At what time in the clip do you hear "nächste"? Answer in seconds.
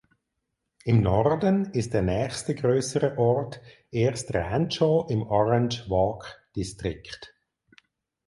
2.01-2.55